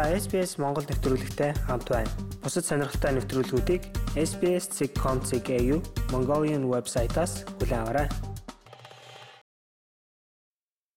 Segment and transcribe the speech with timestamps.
[0.00, 2.08] Та SBS Монгол нэвтрүүлэгтэй хамт байна.
[2.40, 3.82] Бусад сонирхолтой нэвтрүүлгүүдийг
[4.16, 5.50] SBS.com.cg
[6.08, 8.08] Mongolian вебсайтаас хүлээн аваарай.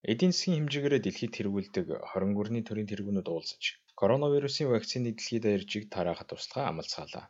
[0.08, 1.86] Эдийн засгийн хэмжээгээр дэлхийд тэргүүлдэг
[2.16, 7.28] 24-ний төрлийн тэргүүнүүд уулзаж коронавирусын вакцины дэлхийд иржийг тараахад туслахаа амлацгаалаа.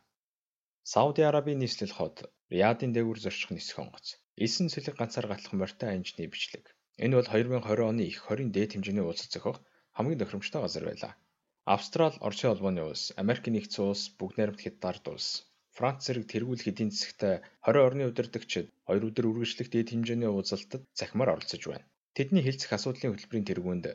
[0.87, 2.23] Сауди Арабын нийслэл хот
[2.55, 4.15] Риадын дээгүүр зорчих нисэх онгоц.
[4.39, 6.71] Элсэн цөлөг ганцаар гатлах морьтой анжны бичлэг.
[7.03, 9.59] Энэ бол 2020 оны их 20 дээд хэмжээний уулзалт зохиох
[9.91, 11.19] хамгийн тохиромжтой газар байлаа.
[11.65, 16.91] Австрали, Оросын холбооны улс, Америк нэгдсэн улс, Бүгд найрамд Хятад улс, Франц зэрэг тэргүүлэх эдийн
[16.93, 21.89] засагт 20 орны удирдагчид хоёр өдөр үргэлжлэх дээд хэмжээний уулзалтад захимаар оролцож байна.
[22.13, 23.85] Тэдний хэлцэх асуудлын хөтөлбөрийн тэргүүнд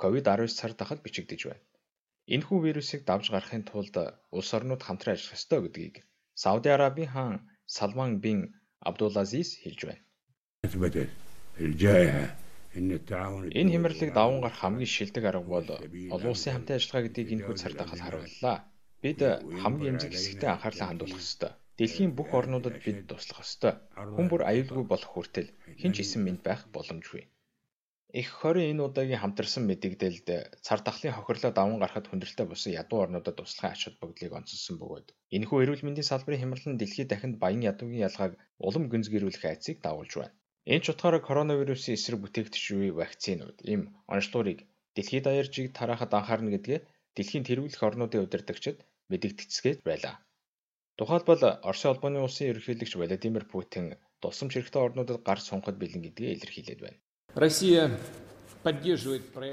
[0.00, 1.62] COVID-19 цар тахал бичигдэж байна.
[2.34, 3.94] Энэхүү вирусыг давж гарахын тулд
[4.32, 5.94] улс орнууд хамтран ажиллах ёстой гэдгийг
[6.32, 7.34] Сауди Арабын хаан
[7.76, 8.38] Салман бин
[8.80, 10.02] Абдулазиз хэлж байна.
[13.58, 15.68] Энэ хямралыг даван гарах хамгийн шилдэг арга бол
[16.14, 18.56] олон улсын хамтын ажиллагаа гэдгийг энэхүү цар тахал харууллаа.
[19.02, 19.20] Бид
[19.62, 21.52] хамгийн эмзэг хэсэгтээ анхаарлаа хандуулах ёстой.
[21.78, 23.74] Дэлхийн бүх орнуудад бид туслах ёстой.
[24.14, 27.22] Хүн бүр аюулгүй болох хүртэл хэн ч исэн мэд байх боломжгүй.
[28.20, 30.28] Их 20 энэ удаагийн хамтарсан мэдээлэлд
[30.66, 35.06] цар тахлын хохирлоо даван гарахад хүндрэлтэй бусан ядуу орнуудад туслахын ач холбогдлыг онцолсон бөгөөд
[35.36, 38.32] энэхүү эрүүл мэндийн салбарын хямрал нь дэлхийд дахинд баян ядуугийн ялгааг
[38.66, 40.34] улам гүнзгийрүүлэх айцыг дагуулж байна.
[40.68, 43.80] Энэ ч утгаараа коронавирусын эсрэг бүтээгдэхүүн вакцинууд им
[44.14, 44.58] онцлогыг
[44.94, 46.80] дэлхийд даяаржийг тараахад анхаарна гэдгээ
[47.16, 48.78] дэлхийн тэргүүлэх орнуудын удирдагчид
[49.10, 50.14] мэдэгдэцгээд байлаа.
[50.98, 53.84] Тухайлбал Оросын холбооны улсын ерөнхийлөгч Владимир Путин
[54.20, 56.98] тусламж хэрэгтэй орнуудад гар сунхад бэлэн гэдгээ илэрхийлээд байна.
[57.44, 57.84] Россия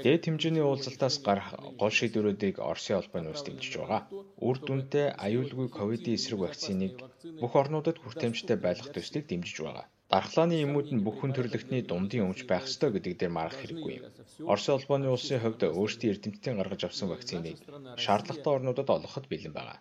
[0.04, 1.48] Дээд хэмжээний уулзалтаас гарах
[1.80, 4.02] гол шийдвэрүүдийг Оросын холбооны улс дэмжиж байгаа.
[4.46, 6.94] Үр дүнтэй аюулгүй ковидын эсрэг вакциныг
[7.40, 9.86] бүх орнуудад хүртээмжтэй байлгах төслийг дэмжиж байгаа.
[10.12, 14.04] Дархлааны эмүүд нь бүх хүн төрөлхтний дундын өмч байх ёстой гэдэг дээр марах хэрэггүй юм.
[14.50, 17.58] Оросын холбооны улсын хувьд өөрсдийн эрдэмтдийн гаргаж авсан вакциныг
[18.02, 19.78] шаардлагатай орнуудад олгоход бэлэн байгаа.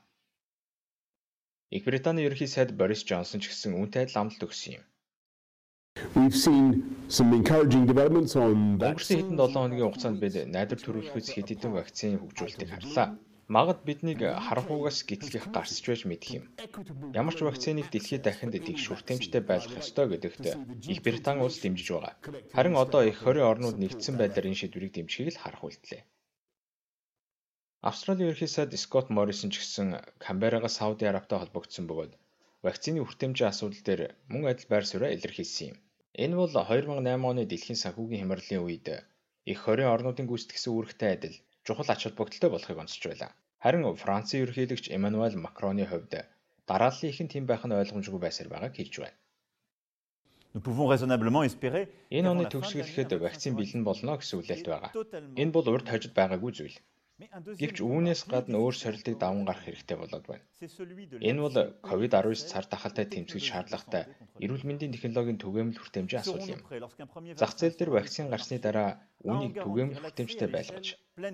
[1.76, 4.84] Их Британий ерөнхий сайд Борис Джонсон ч гэсэн үүнтэй адил амлалт өгсөн юм.
[6.16, 11.48] We've seen some encouraging developments on Өнгөрсөн хэдэн 7 хоногийн хугацаанд бид найдар төрүүлэхүйц хэд
[11.52, 13.08] хэдэн вакцины хөгжүүлэлтийг харлаа.
[13.56, 16.46] Магад биднийг харанхуугаас гэтлэх гарсч байж мэдэх юм.
[17.20, 20.44] Ямар ч вакциныг дэлхийд дахинд тэгш хүртээмжтэй байлгах ёстой гэдэгт
[20.92, 22.14] Их Британи улс дэмжиж байгаа.
[22.56, 26.04] Харин одоо их 20 орнууд нэгдсэн байдлаар энэ шийдвэрийг дэмжихийг л харах үйлдэлээ.
[27.88, 32.14] Австралийн ерөнхий сайд Скот Моррисон ч гэсэн Камберагаас Сауди Арабтай холбогдсон бөгөөд
[32.66, 34.02] вакцины хүртээмжийн асуудал дээр
[34.32, 35.78] мөн адил байр сууриа илэрхийлсэн юм.
[36.24, 38.88] Энэ бол 2008 оны дэлхийн санхүүгийн хямралын үед
[39.52, 43.32] их 20 орнуудын гүйцэтгэсэн үүрэгтэй адил чухал ач холбогдолтой болохыг онцолж байлаа.
[43.64, 46.14] Харин Францын ерөнхийлөгч Эммануэль Макроны хувьд
[46.70, 49.18] дарааллын ихэн тийм байх нь ойлгомжгүй байсаар байгааг хэлж байна.
[52.16, 54.92] Энэ оны төгсгөлөхэд вакцин бэлэн болно гэсэн үлээлт байгаа.
[55.42, 56.78] Энэ бол урд хожид байгаагүй зүйл.
[57.62, 60.44] Гэвч үүнээс гадна өөр сорилтыг даван гарах хэрэгтэй болоод байна.
[61.30, 64.04] Энэ бол COVID-19 цар тахалтай тэмцэх шаардлагатай.
[64.44, 66.62] эрүүл мэндийн технологийн түгээмэл хүртээмжийн асуудал юм.
[67.40, 68.90] Зах зээл дээр вакцин гарсны дараа
[69.24, 70.86] үүнийг түгээмэл хүртээмжтэй байлгаж.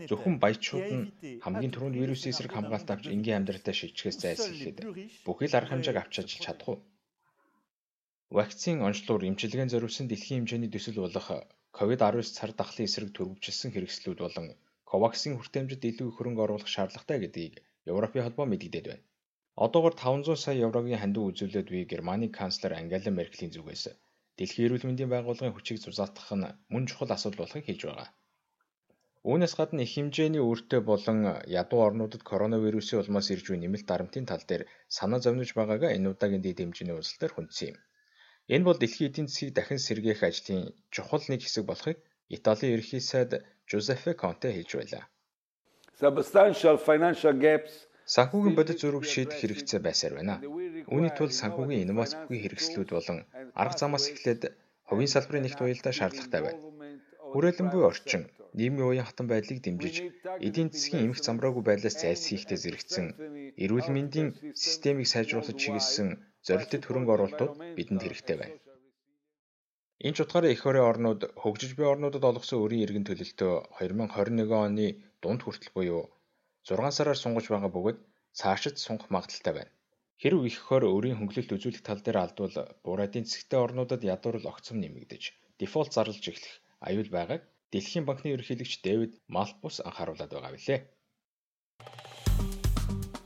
[0.09, 1.05] зөвхөн баячууд нь
[1.41, 4.77] хамгийн түрүүнд вирусын эсрэг хамгаалалт авч энгийн амьдралаа шийдчихээс зайлсхийхэд
[5.25, 6.79] бүхий л арга хэмжээг авч ажиллаж чадах уу?
[8.37, 11.27] Вакцин онцлогоор эмчилгээнд зориулсан дэлхийн хэмжээний төсөл болох
[11.73, 14.47] COVID-19 цар тахлын эсрэг төрөвчлсөн хэрэгслүүд болон
[14.91, 17.53] Коваксийн хүртээмжид илүү их хөрөнгө оруулах шаардлагатай гэдгийг
[17.91, 19.05] Европын холбоо мэдэгдээд байна.
[19.65, 23.83] Одоогор 500 сая еврогийн хандив үзүүлээд буй Германы канцлер Ангела Меркелийн зүгээс
[24.37, 28.09] Дэлхийн эрүүл мэндийн байгууллагын хүчийг зузаатгах нь мөн чухал асуудал болохыг хэлж байгаа.
[29.29, 31.19] Үүнээс гадна их хэмжээний өөртөө болон
[31.61, 34.63] ядуу орнуудад коронавирусын улмаас ирж буй нэмэлт дарамтын тал дээр
[34.97, 37.77] санаа зовниж байгаагаа энэ удаагийн дэд хэмжээний уулзалтаар хүндсэн юм.
[38.53, 40.61] Энэ бол дэлхийн эдийн засгийг дахин сэргээх ажлын
[40.95, 41.97] чухал нэг хэсэг болохыг
[42.35, 43.31] Италийн ерөнхий сайд
[43.69, 45.03] Жозефе Конте хэлж байлаа.
[46.01, 47.73] Substantial financial gaps
[48.15, 50.35] Санхүүгийн бодит зураг шийдэх хэрэгцээ байсаар байна.
[50.93, 53.19] Үүний тулд санхүүгийн инновац бүхий хэрэгслүүд болон
[53.61, 54.41] арга замаас эхлээд
[54.89, 56.59] хувийн салбарын нэгт уялдаа шаардлагатай байна.
[57.31, 58.23] Хүрээлэн буй орчин,
[58.57, 59.95] нийгмийн уян хатан байдлыг дэмжиж,
[60.47, 63.07] эдийн засгийн эмх замраагүй байдлаас зайлсхийхдээ зэрэгцэн,
[63.63, 64.29] эрүүл мэндийн
[64.63, 66.07] системийг сайжруулах чиглэсэн
[66.47, 68.55] зорилттой хөрөнгө оруулалтууд бидэнд хэрэгтэй байна.
[70.05, 74.87] Энэ ч утгаараа их хорийн орнууд хөгжиж буй орнуудад олгосон өрийн иргэн төлөлтөө 2021 оны
[75.21, 76.03] дунд хүртэл буюу
[76.65, 77.99] 6 сараар сунгаж байгаа бөгөөд
[78.39, 79.71] цаашид сунгах магадaltaй байна.
[80.21, 82.55] Хэрв их хор өрийн хөнгөлөлт үзүүлэх тал дээр алдвал
[82.85, 85.23] буурайдын цэгтэй орнуудад ядуур огцом нэмэгдэж
[85.61, 86.53] дефолт зарлж эхлэх
[86.87, 90.79] аюул байгааг Дэлхийн банкны ерөнхийлөгч Дэвид Малпус анхааруулад байгаа билээ.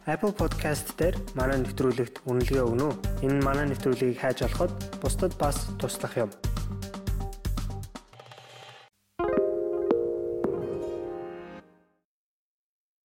[0.06, 3.26] Apple Podcast дээр манай нэвтрүүлэгт үнэлгээ өгнө үү?
[3.26, 4.70] Энэ манай нэвтрүүлгийг хайж олоход
[5.02, 6.30] бусдад бас туслах юм.